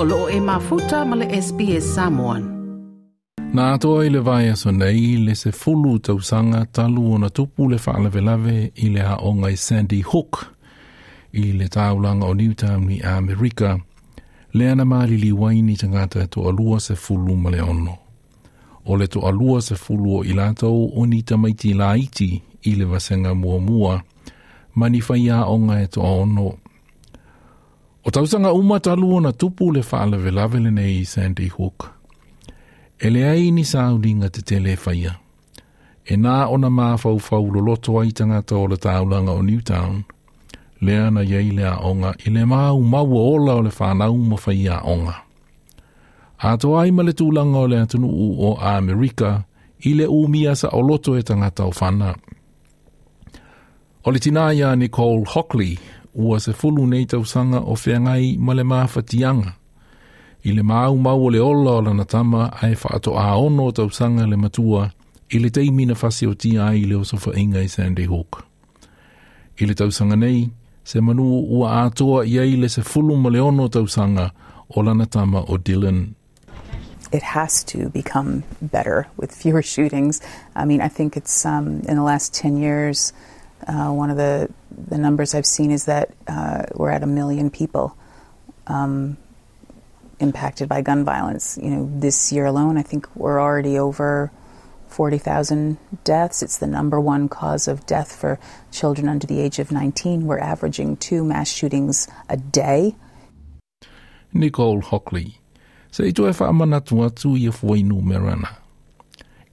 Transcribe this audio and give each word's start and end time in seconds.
o 0.00 0.04
loo 0.04 0.28
e 0.30 0.40
mafuta 0.40 1.04
ma 1.04 1.16
le 1.16 1.26
SPS 1.42 1.94
Samoan. 1.94 2.42
Nā 3.54 3.64
atoa 3.74 4.04
i 4.06 4.10
le 4.14 4.20
vai 4.22 4.46
aso 4.52 4.70
nei 4.70 5.16
le 5.26 5.34
se 5.34 5.50
fulu 5.50 5.98
tausanga 5.98 6.60
talu 6.72 7.14
o 7.14 7.18
na 7.18 7.30
tupu 7.30 7.66
le 7.68 7.78
whaalavelave 7.82 8.72
i 8.76 8.88
le 8.94 9.02
a 9.02 9.18
i 9.50 9.56
Sandy 9.56 10.02
Hook 10.02 10.46
i 11.32 11.52
le 11.52 11.68
taulanga 11.68 12.26
o 12.26 12.34
Newtown 12.34 12.86
ni 12.86 13.02
Amerika 13.02 13.78
le 14.54 14.70
ana 14.70 14.84
maali 14.84 15.16
li 15.16 15.32
waini 15.32 15.76
tangata 15.76 16.26
to 16.26 16.48
alua 16.48 16.80
se 16.80 16.94
fulu 16.94 17.36
ma 17.36 17.50
le 17.50 17.60
ono. 17.60 17.98
O 18.86 18.96
le 18.96 19.06
to 19.06 19.20
alua 19.20 19.60
se 19.62 19.74
fulu 19.74 20.18
o 20.18 20.24
ilatou 20.24 20.92
o 20.94 21.06
ni 21.06 21.22
tamaiti 21.22 21.74
laiti 21.74 22.42
i 22.62 22.74
le 22.74 22.84
vasenga 22.84 23.34
mua 23.34 23.58
mua 23.58 24.02
mani 24.74 25.02
whai 25.08 25.28
e 25.82 25.86
to 25.86 26.00
ono 26.00 26.67
O 28.04 28.10
tausanga 28.10 28.52
uma 28.52 28.80
talu 28.80 29.16
ona 29.16 29.32
tupu 29.32 29.72
le 29.72 29.80
whaala 29.80 30.16
le 30.16 30.70
nei 30.70 31.04
Sandy 31.04 31.48
Hook. 31.48 31.90
E 32.98 33.10
le 33.10 33.28
ai 33.28 33.50
ni 33.50 33.64
sauringa 33.64 34.28
te 34.30 34.42
tele 34.42 34.76
whaia. 34.76 35.18
E 36.06 36.16
nā 36.16 36.48
ona 36.48 36.68
mā 36.68 36.96
fau 36.98 37.18
fau 37.18 37.50
lo 37.50 37.60
loto 37.60 37.98
ai 38.00 38.12
tangata 38.12 38.56
o 38.56 38.66
le 38.66 38.76
taulanga 38.76 39.32
o 39.32 39.42
Newtown. 39.42 40.04
Lea 40.80 41.10
na 41.10 41.22
iei 41.22 41.50
lea 41.50 41.76
onga 41.82 42.14
i 42.26 42.30
le 42.30 42.44
māu 42.44 42.82
mau 42.82 43.12
ola 43.12 43.54
o 43.54 43.62
le 43.62 43.70
whanau 43.70 44.16
ma 44.16 44.36
whaia 44.36 44.80
onga. 44.84 45.14
A 46.38 46.56
to 46.56 46.78
ai 46.78 46.90
ma 46.90 47.02
le 47.02 47.12
tūlanga 47.12 47.58
o 47.58 47.66
le 47.66 47.82
atunu 47.82 48.08
u 48.08 48.28
o 48.48 48.56
Amerika 48.60 49.44
i 49.84 49.94
le 49.94 50.06
umia 50.06 50.54
sa 50.56 50.68
o 50.72 50.80
loto 50.82 51.16
e 51.18 51.22
tangata 51.22 51.66
o 51.66 51.72
whana. 51.80 52.14
O 54.04 54.10
le 54.10 54.18
tina 54.18 54.52
ia 54.54 54.76
Nicole 54.76 55.24
Hockley 55.26 55.78
ua 56.14 56.40
se 56.40 56.52
fulu 56.52 56.86
nei 56.86 57.06
o 57.60 57.74
ma 58.38 58.52
le. 58.64 59.52
I 60.44 60.52
le 60.52 60.62
o 61.12 61.28
le 61.30 61.40
ola 61.40 61.70
o 61.70 61.80
lana 61.80 62.04
tama 62.04 62.50
ai 62.62 62.74
whaato 62.74 63.18
a 63.18 63.36
ono 63.36 63.64
o 63.64 63.72
le 64.26 64.36
matua 64.36 64.90
i 65.30 65.38
le 65.38 65.50
ai 66.58 66.86
i 67.62 67.68
Sandy 67.68 68.04
Hook. 68.04 68.44
I 69.60 69.66
le 69.66 69.74
nei, 70.16 70.50
se 70.84 71.00
manu 71.00 71.44
ua 71.50 71.84
atoa 71.84 72.24
i 72.24 72.38
ai 72.38 72.56
le 72.56 72.68
se 72.68 72.82
fulu 72.82 73.16
ma 73.16 73.28
le 73.30 73.40
ono 73.40 73.68
o 74.68 74.82
lana 74.82 75.06
tama 75.06 75.40
o 75.40 75.56
Dylan 75.58 76.14
it 77.12 77.22
has 77.22 77.64
to 77.64 77.88
become 77.88 78.44
better 78.60 79.06
with 79.16 79.32
fewer 79.32 79.62
shootings. 79.62 80.20
I 80.54 80.64
mean, 80.64 80.80
I 80.80 80.88
think 80.88 81.16
it's 81.16 81.44
um, 81.46 81.80
in 81.88 81.96
the 81.96 82.02
last 82.02 82.34
10 82.34 82.56
years, 82.58 83.12
uh, 83.66 83.90
one 83.90 84.10
of 84.10 84.16
the, 84.16 84.48
the 84.70 84.98
numbers 84.98 85.34
I've 85.34 85.46
seen 85.46 85.70
is 85.70 85.86
that 85.86 86.10
uh, 86.26 86.64
we're 86.74 86.90
at 86.90 87.02
a 87.02 87.06
million 87.06 87.50
people 87.50 87.96
um, 88.66 89.16
impacted 90.20 90.68
by 90.68 90.80
gun 90.82 91.04
violence. 91.04 91.58
You 91.60 91.70
know, 91.70 91.90
this 91.92 92.32
year 92.32 92.46
alone, 92.46 92.76
I 92.76 92.82
think 92.82 93.08
we're 93.16 93.40
already 93.40 93.78
over 93.78 94.30
40,000 94.88 95.78
deaths. 96.04 96.42
It's 96.42 96.58
the 96.58 96.66
number 96.66 97.00
one 97.00 97.28
cause 97.28 97.68
of 97.68 97.86
death 97.86 98.14
for 98.14 98.38
children 98.70 99.08
under 99.08 99.26
the 99.26 99.40
age 99.40 99.58
of 99.58 99.70
19. 99.70 100.26
We're 100.26 100.38
averaging 100.38 100.96
two 100.96 101.24
mass 101.24 101.50
shootings 101.50 102.08
a 102.28 102.36
day. 102.36 102.96
Nicole 104.32 104.80
Hockley. 104.80 105.34
Se 105.90 106.04
i 106.04 106.12
toe 106.12 106.32
whaamanatu 106.32 107.04
atu 107.04 107.36
i 107.36 107.46
a 107.48 107.52
fuainu 107.52 108.02
merana. 108.02 108.48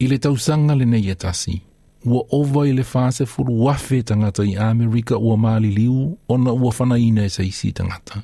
I 0.00 0.06
le 0.08 0.18
tausanga 0.18 0.74
le 0.74 0.86
nei 0.86 1.10
e 1.10 1.14
tasi. 1.14 1.60
Ua 2.04 2.22
ova 2.30 2.66
i 2.66 2.72
le 2.72 2.82
fase 2.82 3.26
furu 3.26 3.64
wafe 3.64 4.02
tangata 4.02 4.44
i 4.44 4.56
Amerika 4.56 5.18
ua 5.18 5.36
maali 5.36 5.70
liu 5.70 6.18
ona 6.28 6.52
ua 6.52 6.72
whana 6.78 6.98
ina 6.98 7.24
e 7.24 7.28
sa 7.28 7.42
isi 7.42 7.72
tangata. 7.72 8.22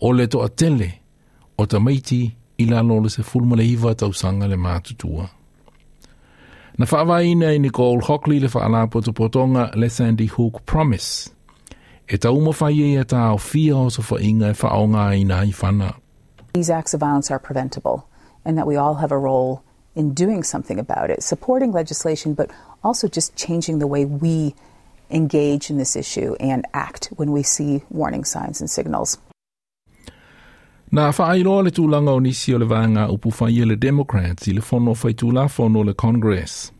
O 0.00 0.12
le 0.12 0.26
to 0.26 0.38
atele, 0.38 0.92
o 1.58 1.66
ta 1.66 1.80
maiti 1.80 2.32
i 2.58 2.64
la 2.64 2.82
lole 2.82 3.10
se 3.10 3.22
furu 3.22 3.46
ma 3.46 3.56
le 3.56 3.64
hiva 3.64 3.94
tau 3.94 4.12
sanga 4.12 4.46
le 4.46 4.56
mātutua. 4.56 5.28
Na 6.78 6.86
whaava 6.86 7.22
ina 7.22 7.52
i 7.54 7.58
Nicole 7.58 8.00
Hockley 8.00 8.40
le 8.40 8.48
le 9.76 9.88
Sandy 9.88 10.26
Hook 10.26 10.66
Promise. 10.66 11.30
E 12.08 12.16
ta 12.18 12.30
uma 12.30 12.50
whai 12.50 12.96
e 13.00 13.04
ta 13.04 13.32
o 13.32 13.38
sa 13.90 14.02
e 14.18 14.32
whaonga 14.32 15.16
ina 15.16 15.44
i 15.44 15.52
whana. 15.62 15.94
These 16.54 16.70
acts 16.70 16.94
of 16.94 17.00
violence 17.00 17.30
are 17.30 17.38
preventable 17.38 18.08
and 18.44 18.58
that 18.58 18.66
we 18.66 18.76
all 18.76 18.94
have 18.94 19.10
a 19.10 19.18
role 19.18 19.62
in 19.94 20.14
doing 20.14 20.42
something 20.42 20.78
about 20.78 21.10
it, 21.10 21.22
supporting 21.22 21.72
legislation, 21.72 22.34
but 22.34 22.50
also 22.82 23.08
just 23.08 23.36
changing 23.36 23.78
the 23.78 23.86
way 23.86 24.04
we 24.04 24.54
engage 25.10 25.70
in 25.70 25.78
this 25.78 25.96
issue 25.96 26.34
and 26.40 26.66
act 26.74 27.06
when 27.16 27.32
we 27.32 27.42
see 27.42 27.82
warning 27.90 28.24
signs 28.24 28.60
and 28.60 28.70
signals. 28.70 29.18
Nā 30.94 31.08
whaailoa 31.10 31.64
le 31.64 31.70
tūlanga 31.74 32.12
o 32.14 32.20
nisi 32.22 32.54
o 32.54 32.58
le 32.58 32.66
vanga 32.70 33.08
upu 33.10 33.32
whaia 33.34 33.66
le 33.66 33.74
Democrats 33.76 34.46
i 34.46 34.52
le 34.52 34.60
whono 34.60 34.94
whai 34.94 35.14
tūla 35.14 35.48
whono 35.50 35.82
le 35.84 35.94
Congress. 35.94 36.70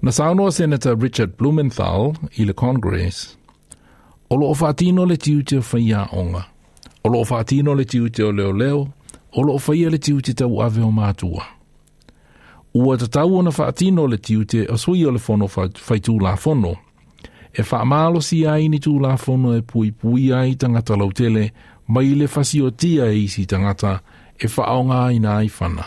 Na 0.00 0.10
saunoa 0.10 0.52
Senator 0.52 0.96
Richard 0.96 1.36
Blumenthal 1.36 2.14
i 2.38 2.44
le 2.44 2.54
Congress, 2.54 3.36
o 4.30 4.36
lo 4.36 4.46
o 4.46 4.54
whaatino 4.54 5.06
le 5.06 5.16
tiute 5.16 5.60
whaia 5.60 6.08
onga, 6.12 6.46
o 7.04 7.10
lo 7.10 7.20
o 7.20 7.24
whaatino 7.24 7.76
le 7.76 7.84
tiute 7.84 8.24
o 8.24 8.30
leo 8.32 8.52
leo, 8.52 8.88
o 9.34 9.42
lo 9.42 9.54
o 9.54 9.58
whaia 9.58 9.90
le 9.90 9.98
tiute 9.98 10.34
tau 10.34 10.62
ave 10.62 10.80
o 10.80 10.90
mātua. 10.92 11.57
Ua 12.78 12.96
te 12.96 13.08
tau 13.10 13.38
ona 13.38 13.50
whaatino 13.50 14.06
le 14.06 14.18
tiute 14.18 14.66
o 14.70 14.76
sui 14.76 15.04
o 15.04 15.10
le 15.10 15.18
fono 15.18 15.48
whai 15.54 16.00
tū 16.00 16.20
la 16.22 16.36
fono. 16.36 16.76
E 17.52 17.62
whaamalo 17.62 18.20
si 18.22 18.44
ai 18.46 18.68
ni 18.68 18.78
tū 18.78 19.00
la 19.00 19.16
fono 19.16 19.56
e 19.56 19.62
pui 19.62 19.90
pui 19.90 20.30
ai 20.32 20.54
tangata 20.54 20.94
lautele 20.96 21.50
mai 21.88 22.14
le 22.14 22.26
fasi 22.26 22.60
o 22.60 22.70
tia 22.70 23.06
e 23.06 23.16
isi 23.24 23.46
tangata 23.46 24.00
e 24.36 24.46
whaonga 24.46 24.98
ai 25.06 25.18
na 25.18 25.42
whana. 25.60 25.86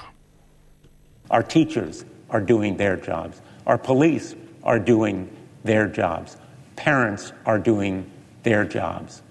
Our 1.30 1.44
teachers 1.44 2.04
are 2.30 2.42
doing 2.42 2.76
their 2.76 2.98
jobs. 2.98 3.42
Our 3.68 3.78
police 3.78 4.36
are 4.64 4.80
doing 4.80 5.30
their 5.64 5.88
jobs. 5.88 6.36
Parents 6.76 7.32
are 7.46 7.60
doing 7.60 8.06
their 8.44 8.66
jobs. 8.66 9.22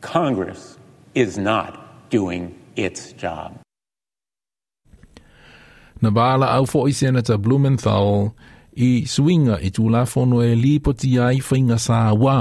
Congress 0.00 0.76
is 1.14 1.38
not 1.38 2.10
doing 2.10 2.54
its 2.76 3.12
job. 3.12 3.67
Na 6.00 6.10
bala 6.10 6.46
au 6.54 6.66
fo 6.66 6.86
i 6.86 6.92
Senator 6.92 7.38
Blumenthal 7.38 8.30
i 8.76 9.06
swinga 9.06 9.58
i 9.60 9.70
tu 9.70 9.88
la 9.88 10.04
fono 10.06 10.42
e 10.42 10.54
li 10.54 10.78
poti 10.78 11.18
ai 11.18 11.40
whainga 11.42 11.78
sa 11.78 12.12
wā 12.14 12.38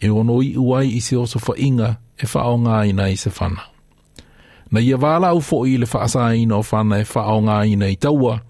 e 0.00 0.10
ono 0.10 0.40
i 0.42 0.56
uai 0.58 0.96
i 0.96 1.00
se 1.00 1.16
oso 1.16 1.38
whainga 1.38 1.96
e 2.18 2.26
whao 2.26 2.56
ngā 2.58 2.88
ina 2.90 3.08
i 3.08 3.16
se 3.16 3.30
whana. 3.30 3.62
Na 4.70 4.80
ia 4.80 4.98
wala 4.98 5.30
au 5.30 5.40
fo 5.40 5.62
i 5.66 5.76
le 5.78 5.86
whaasa 5.86 6.34
ina 6.34 6.58
o 6.58 6.64
whana 6.72 6.98
e 6.98 7.06
whao 7.14 7.40
ngā 7.40 7.60
ina 7.72 7.86
i 7.86 7.96
taua 7.96 8.40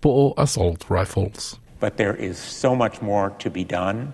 po 0.00 0.10
o 0.10 0.34
assault 0.36 0.88
rifles. 0.88 1.58
But 1.80 1.96
there 1.96 2.16
is 2.16 2.38
so 2.38 2.74
much 2.74 3.02
more 3.02 3.30
to 3.44 3.50
be 3.50 3.64
done 3.64 4.12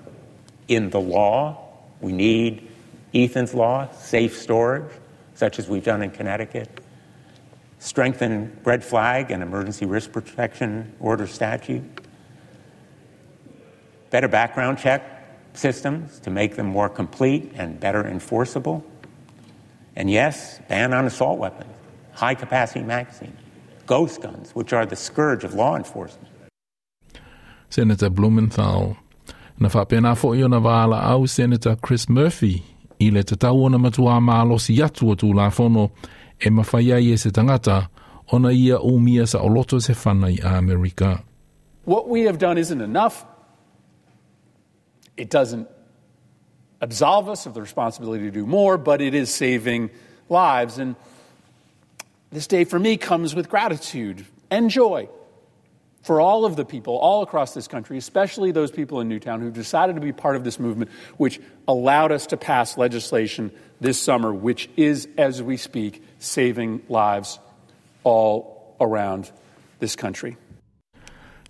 in 0.67 0.91
the 0.91 1.01
law. 1.01 1.57
We 2.01 2.13
need 2.13 2.67
Ethan's 3.15 3.55
law, 3.55 3.87
safe 3.93 4.37
storage, 4.37 4.91
such 5.35 5.61
as 5.61 5.69
we've 5.69 5.85
done 5.85 6.03
in 6.03 6.11
Connecticut 6.11 6.81
strengthen 7.83 8.57
red 8.63 8.85
flag 8.85 9.33
and 9.33 9.43
emergency 9.43 9.85
risk 9.85 10.13
protection 10.13 10.93
order 11.01 11.27
statute, 11.27 11.83
better 14.11 14.29
background 14.29 14.79
check 14.79 15.03
systems 15.55 16.21
to 16.21 16.31
make 16.31 16.55
them 16.55 16.67
more 16.67 16.89
complete 16.89 17.51
and 17.57 17.81
better 17.81 18.07
enforceable, 18.07 18.85
and 19.97 20.09
yes, 20.09 20.61
ban 20.69 20.95
on 20.95 21.07
assault 21.07 21.41
weapons, 21.41 21.75
high 22.13 22.37
capacity 22.37 22.85
magazines, 22.85 23.39
ghost 23.87 24.23
guns, 24.23 24.53
which 24.53 24.73
are 24.73 24.87
the 24.87 24.97
scourge 24.97 25.43
of 25.43 25.55
law 25.55 25.75
enforcement. 25.75 26.29
Senator 27.69 28.11
Blumenthal. 28.11 28.97
Na 29.59 29.69
whapena 29.69 30.17
fo 30.17 30.33
i 30.33 30.43
ona 30.43 30.61
wāla 30.61 31.03
au 31.03 31.27
Senator 31.27 31.77
Chris 31.77 32.09
Murphy 32.09 32.63
i 33.01 33.11
le 33.11 33.23
te 33.25 33.37
tau 33.37 33.65
ona 33.65 33.79
matua 33.79 34.21
mālosi 34.21 34.79
atu 34.85 35.11
o 35.11 35.15
tū 35.17 35.35
la 35.35 35.51
fono 35.51 35.91
e 36.45 36.51
mawhai 36.51 36.95
ai 36.95 37.13
e 37.13 37.17
se 37.17 37.31
tangata, 37.31 37.89
ona 38.33 38.51
ia 38.51 39.27
sa 39.27 39.39
oloto 39.39 39.81
se 39.81 39.95
whanai 39.95 40.43
a 40.45 40.59
Amerika. 40.59 41.23
What 41.85 42.09
we 42.09 42.23
have 42.23 42.39
done 42.39 42.59
isn't 42.59 42.81
enough. 42.81 43.25
It 45.17 45.31
doesn't 45.31 45.69
absolve 46.81 47.29
us 47.29 47.47
of 47.47 47.55
the 47.55 47.61
responsibility 47.61 48.25
to 48.25 48.31
do 48.31 48.47
more, 48.47 48.79
but 48.79 49.01
it 49.01 49.15
is 49.15 49.31
saving 49.33 49.91
lives. 50.29 50.79
And 50.79 50.97
this 52.31 52.47
day 52.47 52.65
for 52.65 52.79
me 52.79 52.97
comes 52.97 53.35
with 53.35 53.49
gratitude 53.49 54.27
and 54.51 54.71
joy 54.71 55.09
for 56.03 56.21
all 56.21 56.45
of 56.45 56.57
the 56.57 56.65
people 56.65 56.97
all 56.97 57.23
across 57.23 57.55
this 57.55 57.69
country, 57.69 57.97
especially 57.97 58.51
those 58.51 58.71
people 58.71 59.01
in 59.01 59.09
Newtown 59.09 59.41
who've 59.41 59.53
decided 59.53 59.95
to 59.95 60.01
be 60.01 60.13
part 60.13 60.37
of 60.37 60.45
this 60.45 60.59
movement, 60.59 60.91
which 61.17 61.41
allowed 61.67 62.13
us 62.13 62.27
to 62.27 62.37
pass 62.37 62.77
legislation 62.77 63.51
this 63.81 64.01
summer, 64.01 64.35
which 64.35 64.69
is, 64.77 65.09
as 65.17 65.43
we 65.43 65.57
speak, 65.57 66.03
saving 66.19 66.83
lives 66.89 67.39
all 68.05 68.77
around 68.81 69.31
this 69.79 69.97
country. 69.97 70.37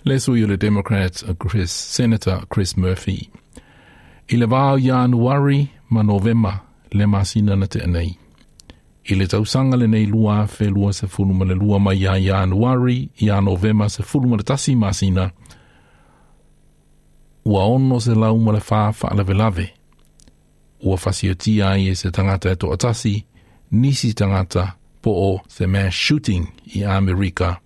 Les 0.05 0.29
o 0.29 0.33
le 0.33 0.57
Democrats 0.57 1.23
a 1.23 1.35
Chris, 1.35 1.71
Senator 1.71 2.43
Chris 2.49 2.77
Murphy. 2.77 3.31
I 4.31 4.37
le 4.37 4.47
vāo 4.47 4.79
Januari 4.81 5.71
ma 5.91 6.03
November 6.03 6.61
le 6.93 7.05
masina 7.05 7.57
na 7.57 7.67
te 7.67 7.81
anei. 7.81 8.19
I 9.05 9.15
le 9.15 9.27
tausanga 9.27 9.77
le 9.77 9.87
nei 9.87 10.07
lua 10.07 10.47
fe 10.47 10.69
lua 10.71 10.93
se 10.93 11.07
fulu 11.07 11.35
ma 11.35 11.45
le 11.45 11.55
lua 11.55 11.79
mai 11.79 11.99
ia 11.99 12.21
Januari, 12.21 13.11
ia 13.19 13.41
Novema 13.41 13.89
se 13.89 14.03
fulu 14.03 14.29
ma 14.29 14.37
le 14.37 14.43
tasi 14.43 14.77
masina, 14.77 15.31
ua 17.45 17.65
ono 17.65 17.99
se 17.99 18.15
lau 18.15 18.39
ma 18.39 18.53
le 18.53 18.61
faa 18.61 18.93
faa 18.93 19.15
lave 19.15 19.35
lave. 19.35 19.75
Ua 20.83 20.97
fasiotia 20.97 21.71
ai 21.71 21.89
e 21.89 21.95
se 21.95 22.11
tangata 22.11 22.51
e 22.51 23.25
nisi 23.71 24.15
tangata 24.15 24.77
po 25.01 25.11
o 25.11 25.41
se 25.49 25.67
mass 25.67 25.95
shooting 25.95 26.47
i 26.75 26.85
Amerika. 26.85 27.61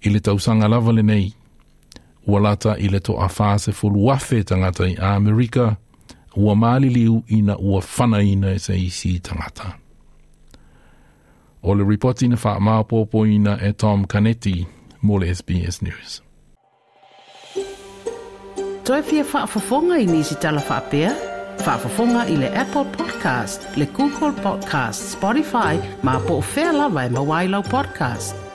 I 0.00 0.08
le 0.10 0.20
tausanga 0.20 0.68
lava 0.68 0.92
le 0.92 1.02
nei, 1.02 1.34
ua 2.26 2.40
lata 2.40 2.76
i 2.78 2.88
le 2.88 3.00
to 3.00 3.20
a 3.20 3.28
faa 3.28 3.58
se 3.58 3.72
fulu 3.72 4.08
tangata 4.44 4.86
i 4.86 4.96
Amerika, 4.96 5.76
ua 6.38 6.54
maali 6.54 7.22
ina 7.26 7.56
ua 7.58 7.82
whanaina 7.98 8.50
e 8.50 8.58
se 8.58 8.78
isi 8.78 9.20
tangata. 9.20 9.74
O 11.62 11.74
le 11.74 11.84
ripoti 11.84 12.28
na 12.28 12.36
wha 12.44 12.60
maapopo 12.60 13.26
ina 13.26 13.58
e 13.62 13.72
Tom 13.72 14.04
Canetti, 14.04 14.66
mo 15.02 15.18
le 15.18 15.34
SBS 15.34 15.82
News. 15.82 16.22
Toi 18.84 19.02
fia 19.02 19.24
whaafafonga 19.24 19.98
i 19.98 20.06
nisi 20.06 20.34
tala 20.34 20.62
whaapea? 20.68 21.12
Whaafafonga 21.66 22.28
i 22.28 22.36
le 22.36 22.48
Apple 22.56 22.84
Podcast, 22.84 23.76
le 23.76 23.86
Google 23.86 24.32
Podcast, 24.42 25.12
Spotify, 25.12 25.74
ma 26.02 26.20
po 26.20 26.34
o 26.38 26.44
whea 26.54 26.72
lawa 26.72 27.04
e 27.04 27.08
mawailau 27.08 27.62
podcast. 27.62 28.47